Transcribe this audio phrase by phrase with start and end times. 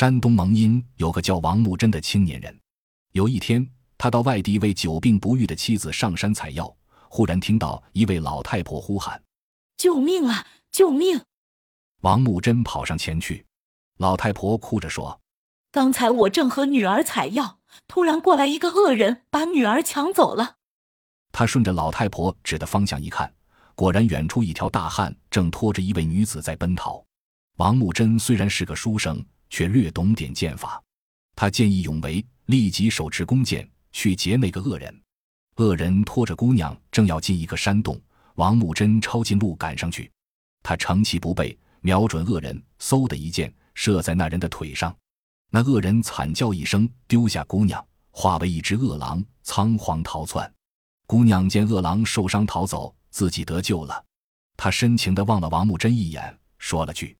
[0.00, 2.58] 山东蒙阴有个叫王木真的青年人，
[3.12, 6.74] 有一天，他到外地为久病不愈的妻子上山采药，
[7.10, 9.22] 忽然听到一位老太婆呼喊
[9.76, 10.46] ：“救命啊！
[10.72, 11.20] 救命！”
[12.00, 13.44] 王木真跑上前去，
[13.98, 15.20] 老太婆哭着说
[15.70, 20.56] ：“刚才我正和女儿采药，突然过来一个恶人，把女儿抢走了。”
[21.30, 23.30] 他顺着老太婆指的方向一看，
[23.74, 27.04] 果然远处一条大汉正拖着一位女子在奔逃。
[27.58, 30.82] 王木真虽然是个书生，却略懂点剑法，
[31.36, 35.02] 他见义勇为，立即手持弓箭去劫那个恶人。
[35.56, 38.00] 恶人拖着姑娘正要进一个山洞，
[38.36, 40.10] 王木真抄近路赶上去，
[40.62, 41.58] 他乘其不备。
[41.82, 44.94] 瞄准恶人，嗖的一箭射在那人的腿上，
[45.50, 50.52] 那恶人惨叫一声，丢下姑娘，化为一只恶狼，仓皇逃窜。
[51.06, 54.04] 姑娘见恶狼受伤逃走，自己得救了，
[54.58, 57.16] 她深情地望了王木真一眼，说了句：“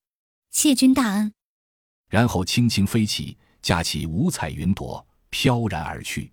[0.52, 1.32] 谢君大恩。”
[2.10, 6.30] 然后轻轻飞起，架起五彩云朵，飘然而去。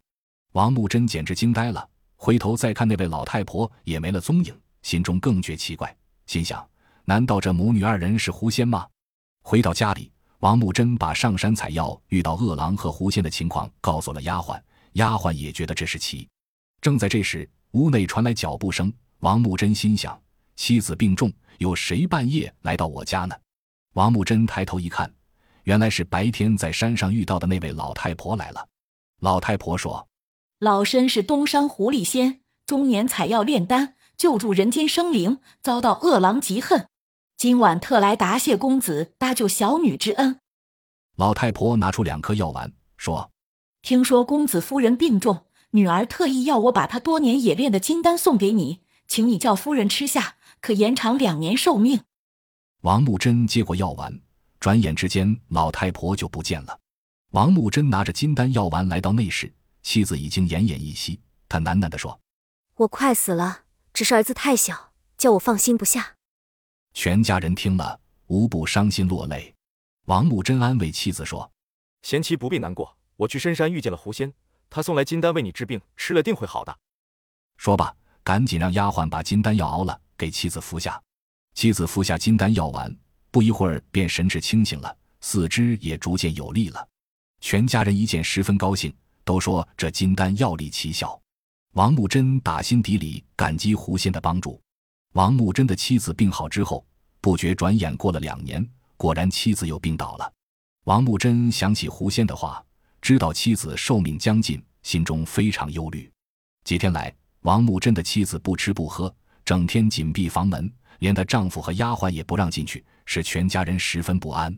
[0.54, 6.68] 王木真简直惊呆了，回头再看那位老太婆，也没了踪影，心中更觉奇怪，心想。
[7.06, 8.86] 难道这母女二人是狐仙吗？
[9.44, 14.60] 回到家里，王木真把上山采药遇到恶狼和狐仙的情况告诉了丫鬟，
[14.94, 16.28] 丫鬟也觉得这是奇。
[16.82, 18.92] 正在这时，屋内传来脚步声。
[19.20, 20.20] 王木真心想：
[20.56, 23.36] 妻子病重，有谁半夜来到我家呢？
[23.94, 25.12] 王木真抬头一看，
[25.68, 28.70] 原来是白天在山上遇到的那位老太婆来了。
[29.20, 30.08] 老太婆说
[30.60, 36.88] ：“老身是东山狐狸仙，中年采药炼丹，救助人间生灵，遭到恶狼嫉恨。”
[37.36, 40.40] 今晚特来答谢公子搭救小女之恩。
[41.18, 43.32] 老太婆拿出两颗药丸，说
[43.84, 52.04] ：“听说公子夫人病重，女儿特意要我把她多年冶炼的金丹送给你，请你叫夫人吃下，可延长两年寿命。”
[52.84, 54.22] 王木真接过药丸，
[54.68, 56.78] 转眼之间，老太婆就不见了。
[57.32, 59.50] 王木真拿着金丹药丸来到内室，
[59.82, 61.22] 妻子已经奄奄一息。
[61.48, 62.20] 他喃喃地说
[62.76, 63.62] ：“我快死了，
[63.94, 66.18] 只是儿子太小，叫我放心不下。”
[66.94, 69.56] 全家人听了，无不伤心落泪。
[70.08, 71.50] 王木真安慰妻子说
[72.04, 74.34] ：“贤妻不必难过，我去深山遇见了狐仙，
[74.70, 76.78] 他送来金丹为你治病，吃了定会好的。”
[77.56, 81.02] 说罢，赶紧让丫鬟把金丹药熬了，给妻子服下。
[81.54, 82.94] 妻子服下金丹药丸，
[83.38, 86.88] 不一会儿便神志清醒了，四肢也逐渐有力了。
[87.40, 88.92] 全家人一见，十分高兴，
[89.24, 91.22] 都说这金丹药力奇效。
[91.74, 94.60] 王木真打心底里感激狐仙的帮助。
[95.14, 96.84] 王木真的妻子病好之后，
[97.22, 100.34] 不觉转眼过了两年，果然妻子又病倒了。
[100.86, 102.66] 王木真想起狐仙的话，
[103.04, 106.12] 知道妻子寿命将近，心中非常忧虑。
[106.64, 109.16] 几天来，王木真的妻子不吃不喝，
[109.46, 114.58] 整天紧闭房门，连她丈夫和丫鬟也不让进去，使全家人十分不安。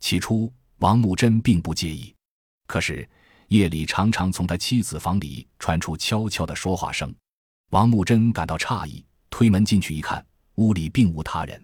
[0.00, 2.14] 起初，王木真并不介意，
[2.66, 3.08] 可是
[3.48, 7.14] 夜里常常从他妻子房里传出悄悄的说话声，
[7.70, 9.04] 王木真感到诧异。
[9.30, 10.24] 推门进去一看，
[10.56, 11.60] 屋里并无他人。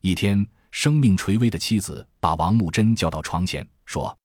[0.00, 4.18] 一天，生命垂危的妻子把王木真叫到床前，说：“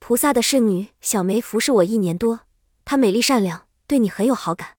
[0.00, 2.40] 菩萨的侍女小梅服侍我一年多，
[2.84, 4.76] 她美丽善良，对你很有好感。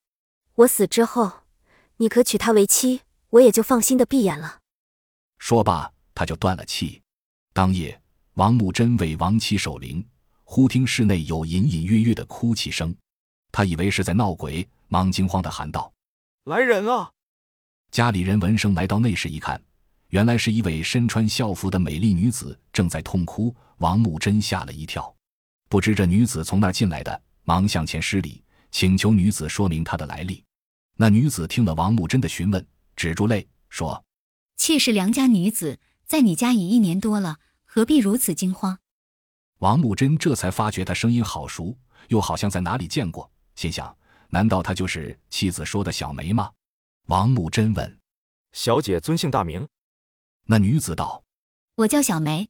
[0.56, 1.44] 我死之后，
[1.98, 4.60] 你可娶她为妻，我也就放心的闭眼了。”
[5.40, 7.02] 说罢，他就断了气。
[7.52, 8.00] 当夜，
[8.36, 10.06] 王木真为亡妻守灵，
[10.44, 12.96] 忽听室内有隐隐约约的哭泣声，
[13.52, 15.92] 他以为是在闹鬼，忙惊慌的喊道
[16.46, 17.12] ：“来人啊！”
[17.92, 19.62] 家里人闻声来到内室一看，
[20.10, 23.56] 原来是一位身穿校服的美丽女子正在痛哭。
[23.78, 25.14] 王木真吓了一跳，
[25.68, 30.44] 不知这女子从哪儿进来的，忙向前施礼，请求女子说明她的来历。
[30.96, 32.66] 那女子听了王木真的询问，
[32.96, 34.06] 止住泪说
[34.58, 38.80] ：“妾是良家女子，在你家已一年多了，何必如此惊慌？”
[39.60, 41.78] 王木真这才发觉她声音好熟，
[42.10, 43.96] 又好像在哪里见过，心想：
[44.30, 46.52] 难道她就是妻子说的小梅吗？
[47.08, 48.00] 王木真问
[48.52, 49.68] ：“小姐尊姓大名？”
[50.46, 51.24] 那女子道
[51.76, 52.50] ：“我叫小梅。”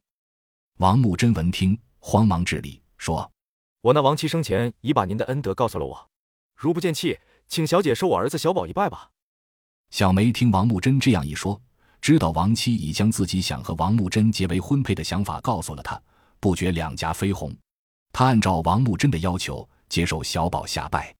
[0.78, 3.32] 王木真闻听，慌忙致礼说
[3.80, 6.10] ：“我那亡妻生前已把您的恩德告诉了我，
[6.56, 9.12] 如不见弃，请小姐收我儿子小宝一拜吧。”
[9.94, 11.62] 小梅听王木真这样一说，
[12.00, 16.02] 知道王妻已将自己想和王木真结为婚配的想法告诉了他，
[16.40, 17.56] 不觉两颊绯红。
[18.12, 21.14] 她按照王木真的要求，接受小宝下拜，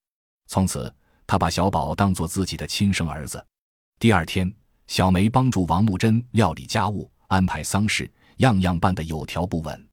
[0.48, 0.92] 从此。
[1.24, 3.46] 他把小宝当做自己的亲生儿子。
[4.00, 4.52] 第二天，
[4.88, 9.88] 小梅帮助王木真料理家务、安排丧事，样样办得有条不紊。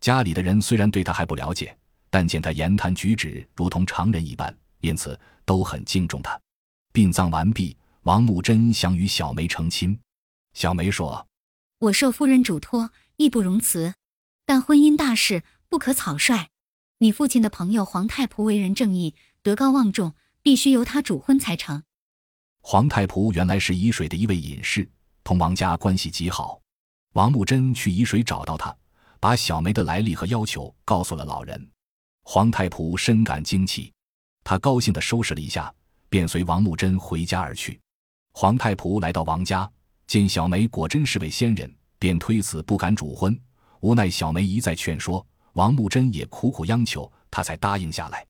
[0.00, 1.76] 家里的人虽然对他还不了解，
[2.08, 6.40] 但见他言谈举止如同常人一般，因此都很敬重他。
[6.94, 9.96] 殡葬完毕，王木真想与小梅成亲。
[10.54, 11.28] 小梅说
[11.78, 13.94] ：“我受夫人嘱托，义不容辞。
[14.44, 16.48] 但婚姻大事不可草率。
[16.98, 21.84] 你父亲的朋友黄太仆为人正义，德高望重，必须由他主婚才成。
[22.60, 24.90] 黄太仆原来是沂水的一位隐士，
[25.22, 26.60] 同王家关系极好。
[27.12, 28.76] 王木真去沂水找到他，
[29.20, 31.70] 把小梅的来历和要求告诉了老人。
[32.24, 33.92] 黄太仆深感惊奇，
[34.42, 35.72] 他高兴地收拾了一下，
[36.08, 37.80] 便随王木真回家而去。
[38.32, 39.70] 皇太仆来到王家，
[40.06, 43.38] 见小梅果真是位仙人，便推辞不敢主婚。
[43.80, 48.26] 无奈小梅一再劝说，王木真也苦苦央求，他才答应下来。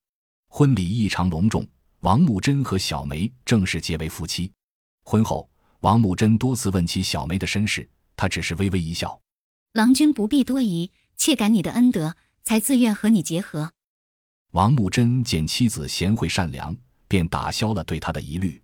[0.49, 1.65] 婚礼异常隆重。
[2.01, 4.51] 王木真和小梅正式结为夫妻。
[5.05, 9.19] 婚后，王木真多次问起小梅的身世，她只是微微一笑
[9.73, 13.71] ：“郎君不必多疑，妾感你的恩德，才自愿和你结合。”
[14.51, 16.75] 王木真见妻子贤惠善良，
[17.07, 18.62] 便打消了对她的疑虑。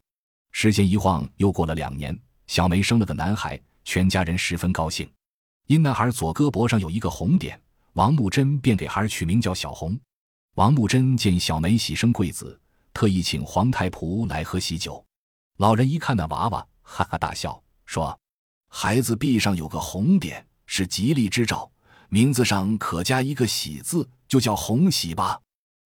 [0.51, 2.18] 时间一晃又过了两年，
[2.48, 5.10] 小梅生了个男孩，全家人十分高兴。
[5.68, 7.60] 因男孩左胳膊上有一个红点，
[7.94, 9.98] 王木真便给孩儿取名叫小红。
[10.56, 12.60] 王木真见小梅喜生贵子。
[12.92, 15.06] 特意请皇太仆来喝喜酒，
[15.57, 18.19] 老人一看那娃娃，哈哈大笑，说
[18.68, 21.72] ：“孩子臂上有个红点，是吉利之兆，
[22.10, 25.40] 名字上可加一个喜字，就叫红喜吧。”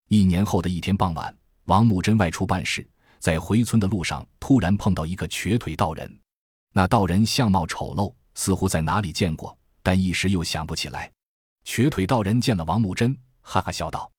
[0.09, 2.87] 一年后的一天傍晚，王木真外出办事，
[3.23, 6.19] 在回村的路上，突然碰到一个瘸腿道人。
[6.73, 11.09] 那道人相貌丑陋，似乎在哪里见过，但一时又想不起来。
[11.63, 14.11] 瘸腿道人见了王木真，哈哈笑道：“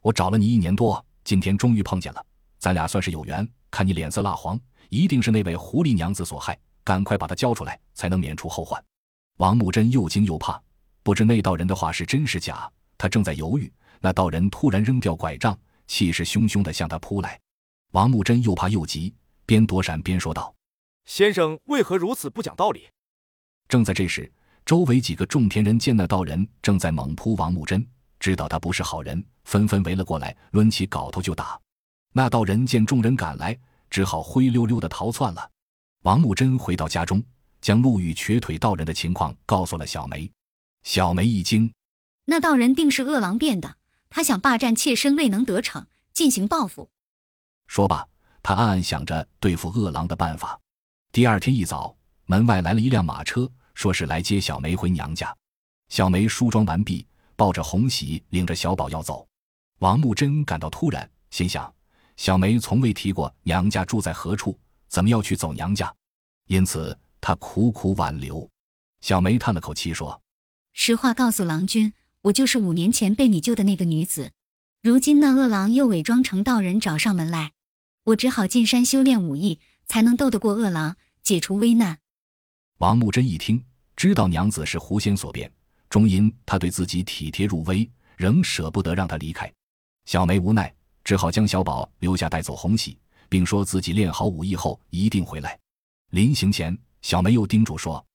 [0.00, 2.24] 我找了你一年多，今天终于碰见了。”
[2.60, 4.56] 咱俩算是有缘，看你脸色蜡黄，
[4.90, 8.80] 一定是那位狐狸娘子所害，赶快把她交出来，才能免除后患。
[9.38, 10.62] 王木真又惊又怕，
[11.02, 12.70] 不知那道人的话是真是假。
[12.96, 13.68] 他正在犹豫，
[13.98, 15.58] 那道人突然扔掉拐杖，
[15.88, 17.36] 气势汹汹地向他扑来。
[17.92, 20.54] 王木真又怕又急，边躲闪边说道
[21.04, 22.88] ：“先生为何如此不讲道理？”
[23.68, 24.30] 正在这时，
[24.64, 27.86] 周围几个种田人见那道人正在猛扑王木真，
[28.18, 31.60] 知道他不是好人，纷纷围了过来，抡起镐头就打。
[32.14, 33.58] 那道人见众人赶来，
[33.90, 35.50] 只好灰溜溜的逃窜了。
[36.04, 37.22] 王木真回到家中，
[37.60, 40.30] 将路遇瘸腿道人的情况告诉了小梅。
[40.82, 41.70] 小梅一惊，
[42.24, 43.76] 那道人定是恶狼变的，
[44.08, 46.88] 他想霸占妾身，未能得逞，进行报复。
[47.72, 48.06] 说罢，
[48.42, 50.60] 他暗暗想着对付恶狼的办法。
[51.10, 51.96] 第二天一早，
[52.26, 55.34] 门外来了一辆马车，说是来接小梅回娘家。
[55.88, 59.26] 小梅梳妆完毕，抱着红喜，领着小宝要走。
[59.78, 61.72] 王木真感到突然，心想。
[62.18, 64.54] 小梅从未提过娘家住在何处，
[64.88, 65.90] 怎么要去走娘家？
[66.48, 68.46] 因此他苦苦挽留。
[69.00, 70.20] 小梅叹了口气说
[70.74, 74.30] ：“实话告诉郎君，我就是五年前被你救的那个女子。
[74.82, 77.52] 如今那恶狼又伪装成道人找上门来，
[78.04, 81.98] 我只好进山修炼武艺，才能斗得过恶狼，解除危难。”
[82.78, 83.64] 王木真一听，
[83.96, 85.52] 知道娘子是狐仙所变，
[85.88, 89.52] 终因他对自己体贴入微，仍舍不得让她离开。
[90.04, 90.72] 小梅无奈。
[91.04, 92.96] 只好将小宝留下，带走红喜，
[93.28, 95.58] 并说自己练好武艺后一定回来。
[96.10, 98.06] 临行前，小梅又叮嘱说：“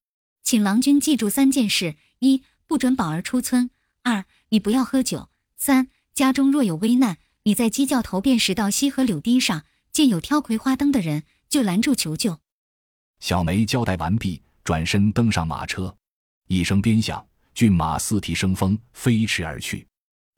[0.42, 3.68] 请郎君记住三件事：一，不准宝儿出村；
[4.04, 12.40] 二，你不要喝酒；三，家中若有危难，你在鸡叫头便时到溪河柳堤上见有挑葵花灯的人，就拦住求救。”
[13.20, 15.96] 小梅交代完毕，转身登上马车，
[16.48, 19.88] 一声鞭响，骏马四蹄生风，飞驰而去。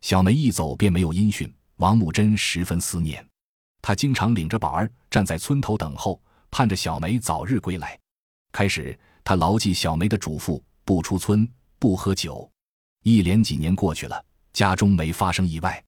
[0.01, 1.53] 小梅一走便没有音讯。
[1.77, 3.25] 王木真十分思念，
[3.81, 6.21] 他经常领着宝儿站在村头等候，
[6.51, 7.97] 盼着小梅早日归来。
[8.51, 12.51] 开始，他牢记小梅的嘱咐，不出村，不喝酒。
[13.03, 15.81] 一连几年过去了，家中没发生意外，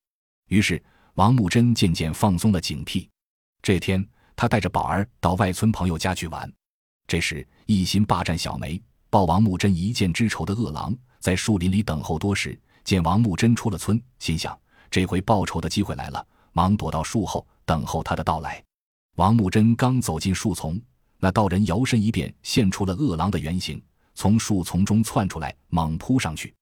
[0.47, 0.81] 于是
[1.15, 3.09] 王木真渐渐放松了警惕。
[3.62, 6.51] 这天，他带着宝儿到外村朋友家去玩。
[7.06, 14.58] 这时，一心霸占小梅、报王木真一箭之仇的恶狼，在树林里等候多时，见王木真出了村，心想。
[14.89, 18.63] 这回报仇的机会来了，忙躲到树后等候他的到来。
[19.15, 20.82] 王木真刚走进树丛，
[21.20, 23.82] 那道人摇身一变，现出了恶狼的原形，
[24.15, 26.53] 从树丛中窜出来，猛扑上去。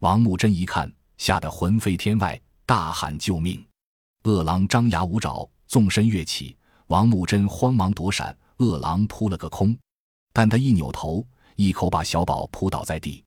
[0.00, 3.64] 王木真一看，吓得魂飞天外，大喊救命！
[4.24, 9.76] 恶狼张牙舞爪，纵身跃起，王木真慌忙躲闪，恶狼扑了个空。
[10.32, 11.26] 但他一扭头，
[11.56, 13.24] 一口把小宝扑倒在地。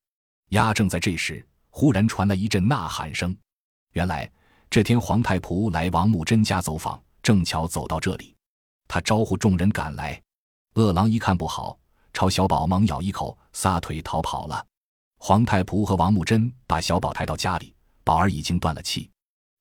[0.51, 3.35] 呀正在这时，忽然传来一阵呐喊声，
[3.91, 4.31] 原来。
[4.69, 8.33] 这天，皇太仆来王木真家走访，正巧走到这里，
[8.87, 10.17] 他招呼众人赶来。
[10.75, 11.77] 恶狼一看不好，
[12.13, 14.65] 朝小宝猛咬一口，撒腿逃跑了。
[15.19, 17.75] 皇太仆和王木真把小宝抬到家里，
[18.05, 19.11] 宝儿已经断了气，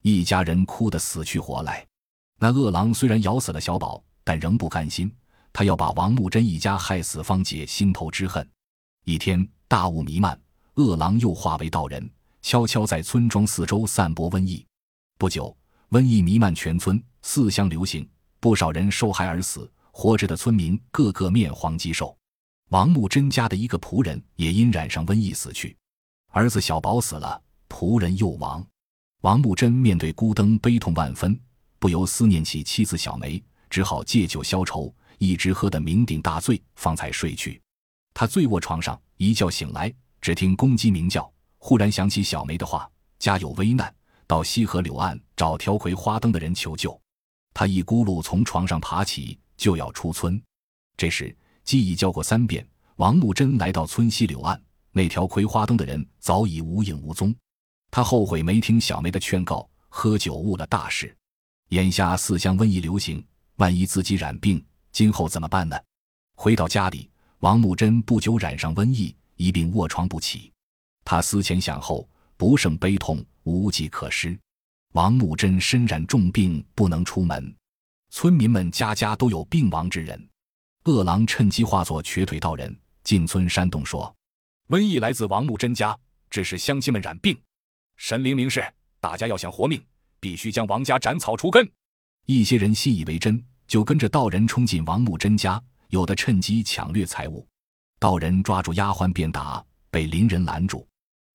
[0.02, 1.84] 一家人哭得死去活来。
[2.38, 5.10] 那恶狼虽然咬死了小宝，但仍不甘心，
[5.52, 8.46] 他要把王木真一家害死，方解心头之恨。
[9.04, 10.38] 一天，大雾弥漫，
[10.74, 12.10] 恶狼又化为道人。
[12.42, 14.64] 悄悄在村庄四周散播瘟疫。
[15.18, 15.56] 不久，
[15.90, 19.70] 瘟疫弥漫全村，四乡流行，不少人受害而死。
[19.90, 22.14] 活着的村民个个面黄肌瘦。
[22.68, 25.74] 王木真家的一个仆人也因染上瘟疫死去，
[26.32, 28.64] 儿子小宝死了，仆人又亡。
[29.22, 31.40] 王木真面对孤灯，悲痛万分，
[31.86, 33.40] 不由思念起妻子小梅，
[33.70, 37.62] 只好借酒消愁，一直喝得酩酊大醉，方才睡去。
[38.12, 42.90] 他醉卧床上，一觉醒来，只听公鸡鸣叫，忽然想起小梅的话
[43.20, 43.94] ：“家有危难，
[44.26, 47.00] 到西河柳岸找挑葵花灯的人求救。”
[47.54, 49.38] 他一咕噜从床上爬起。
[49.56, 50.42] 就要出村，
[50.96, 52.66] 这时鸡已叫过三遍。
[52.96, 57.32] 王木真来到村西柳岸，那条葵花灯的人早已无影无踪。
[57.92, 61.16] 他后悔没听小梅的劝告，喝酒误了大事。
[61.70, 63.24] 眼下四乡瘟疫流行，
[63.56, 65.76] 万一自己染病，今后怎么办呢？
[66.36, 70.52] 回到家里，王木真不久染上瘟疫，一病卧床不起。
[71.04, 74.38] 他思前想后，不胜悲痛，无计可施。
[74.92, 77.52] 王木真身染重病，不能出门。
[78.10, 80.28] 村民们家家都有病亡之人，
[80.84, 84.14] 恶狼趁机化作瘸腿道人进村山洞说
[84.70, 85.98] ：“瘟疫来自王木真家，
[86.30, 87.36] 致使乡亲们染病。
[87.96, 88.64] 神灵明示，
[89.00, 89.82] 大家要想活命，
[90.26, 91.70] 必须将王家斩草除根。”
[92.26, 97.46] 一些人信以为真，就跟着道人冲进王木真家，有的趁机抢掠财物。
[98.00, 100.84] 道人抓住丫鬟便打，被邻人拦住。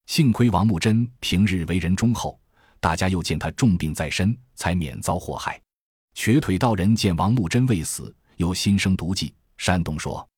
[0.04, 2.38] 幸亏王木真平日为人忠厚，
[2.80, 5.58] 大家又见他重病在身，才免遭祸害。
[6.12, 10.28] 瘸腿道人见王木真未死，又心生毒计，煽动说：“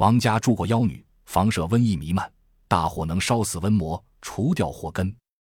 [0.00, 2.32] 王家住过妖女，房舍瘟疫弥漫，
[2.68, 5.14] 大火能烧死瘟魔，除掉祸根。”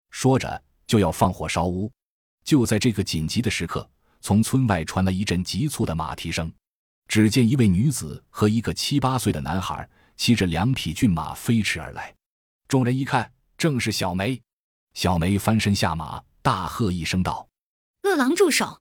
[0.10, 1.92] 说着就要放火烧屋。
[2.44, 3.88] 就在这个紧急的时刻，
[4.22, 6.52] 从村外传来一阵急促的马蹄声。
[7.08, 12.14] 只见一位女子和一个七八岁的男孩骑着两匹骏马飞驰而来。
[12.68, 14.40] 众人一看，正是小梅。
[14.94, 17.48] 小梅翻身下马，大喝一声道
[18.04, 18.80] ：“恶狼住手！”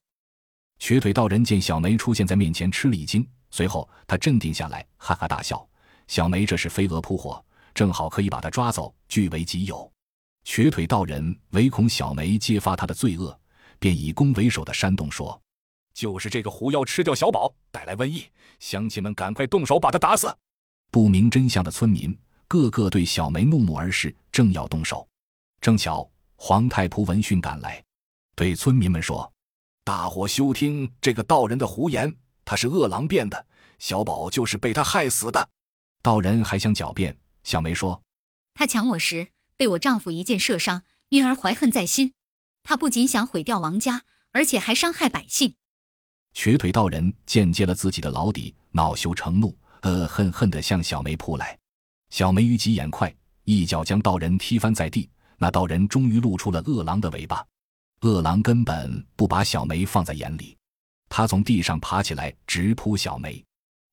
[0.79, 5.67] 瘸腿道人见小梅出现在面前，吃了一惊，随后他镇定下来，哈哈大笑。
[6.07, 7.43] 小梅这是飞蛾扑火，
[7.75, 9.91] 正好可以把他抓走，据为己有。
[10.45, 13.39] 瘸腿道人唯恐小梅揭发他的罪恶，
[13.79, 15.41] 便以攻为守的山洞说
[15.95, 18.25] ：“就是这个狐妖吃掉小宝，带来瘟疫，
[18.61, 20.35] 乡亲们赶快动手把他打死。”
[20.91, 22.17] 不明真相的村民
[22.47, 25.07] 个个对小梅怒目而视，正要动手，
[25.61, 27.85] 正巧黄太仆闻讯赶来，
[28.35, 29.31] 对村民们说。
[29.85, 33.47] 大伙休听这个道人的胡言，他是恶狼变的，
[33.79, 35.49] 小宝就是被他害死的。
[36.03, 38.03] 道人还想狡辩，小梅说
[38.53, 42.13] ：“他抢我时被我丈夫一箭射伤，因而怀恨在心。
[42.63, 45.55] 他不仅想毁掉王家，而且还伤害百姓。”
[46.35, 51.59] 瘸腿道人见揭了自己的老底，恼羞成怒，恶恨恨地向小梅扑来。
[52.11, 55.09] 小梅于急眼快，一脚将道人踢翻在地。
[55.41, 57.45] 那道人终于露出了恶狼的尾巴。
[58.01, 60.57] 恶狼根本不把小梅放在眼里，
[61.09, 63.45] 他从地上爬起来，直扑小梅。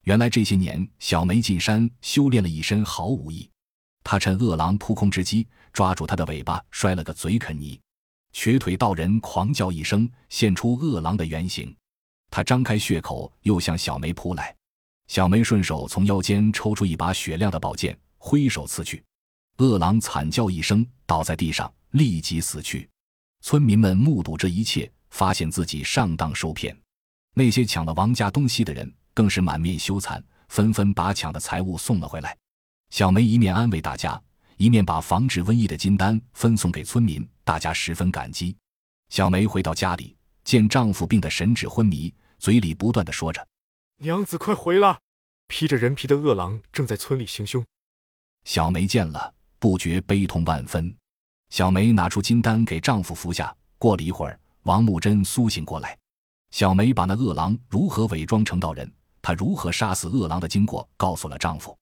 [0.03, 3.49] 原来这些年，小梅进山修炼了一身好武艺。
[4.03, 7.79] 他趁恶狼扑空之机，抓住他的尾巴，摔了个嘴啃泥。
[8.35, 11.73] 瘸腿道人狂叫一声，现出恶狼的原形。
[12.29, 14.53] 他张开血口，又向小梅扑来。
[15.07, 19.01] 小梅顺手从腰间抽出一把雪亮的宝剑，挥手刺去。
[19.59, 22.87] 恶狼惨叫一声，倒在地上，立即死去。
[23.41, 26.77] 村民们目睹这一切，发现自己上当受骗。
[27.35, 32.37] 那些抢了王家东西的人更是满面羞惭，纷纷把抢的财物送了回来。
[32.89, 34.21] 小梅一面安慰大家，
[34.57, 38.57] 一面把防止瘟疫的金丹分送给村民，大家十分感激。
[39.09, 43.47] 小梅回到家里，见丈夫病得神志昏迷，嘴里不断的说着
[44.01, 44.99] ：“娘子，快回来！
[45.47, 47.63] 披着人皮的恶狼正在村里行凶。”
[48.43, 50.93] 小梅见了，不觉悲痛万分。
[51.51, 53.55] 小梅拿出金丹给丈夫服下。
[53.77, 55.95] 过了一会儿，王木真苏醒过来。
[56.49, 61.77] 小梅把那恶狼如何伪装成道人，她如何杀死恶狼的经过告诉了丈夫。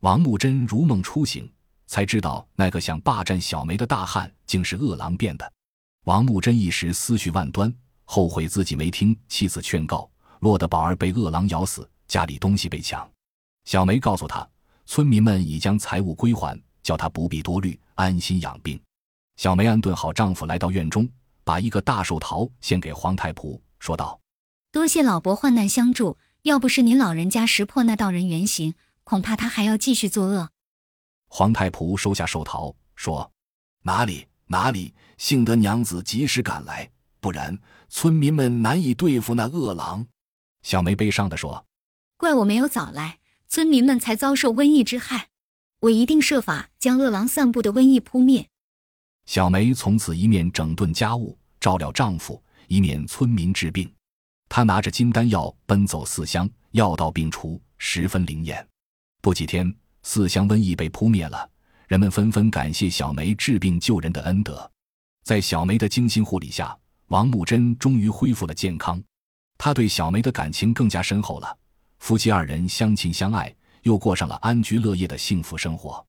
[0.00, 1.50] 王木真如梦初醒，
[1.86, 5.52] 才知道那个想霸占小梅的大汉竟是恶狼变的。
[6.04, 7.72] 王木真一时思绪万端，
[8.04, 10.08] 后悔自己没听妻子劝告，
[10.40, 13.08] 落得宝儿被恶狼咬死，家里东西被抢。
[13.64, 14.48] 小梅告诉他，
[14.84, 18.80] 村民们已将财物归还，叫他不必多虑，安心养病。
[19.36, 21.08] 小梅安顿好丈夫，来到院中，
[21.42, 24.18] 把一个大寿桃献给黄太仆，说道
[24.70, 30.50] ：“多谢老伯患难相助，要不是您老人家识破那道人原形，恐怕他还要继续作恶。”
[31.38, 33.30] 黄太仆收下寿桃，说
[33.84, 36.90] ：“哪里哪里，幸得娘子及时赶来，
[37.20, 37.58] 不然
[37.90, 40.06] 村民们难以对付那恶狼。”
[40.64, 41.66] 小梅悲伤地说
[42.16, 45.28] ：“怪我没有早来，村民们才遭受瘟疫之害，
[45.80, 48.48] 我一定设法将恶狼散布的瘟疫扑灭。”
[49.28, 53.92] 小梅从此一面整顿家务、照料丈夫，一面村民治病。
[54.48, 58.66] 她拿着金丹药奔走四乡，药到病除，十分灵验。
[59.20, 59.76] 不几天，
[60.08, 61.50] 四乡瘟疫被扑灭了，
[61.88, 64.70] 人们纷纷感谢小梅治病救人的恩德。
[65.24, 69.02] 在小梅的精心护理下，王木真终于恢复了健康。
[69.58, 71.58] 他对小梅的感情更加深厚了，
[71.98, 76.06] 夫妻二人相亲相爱，又过上了安居乐业的幸福生活。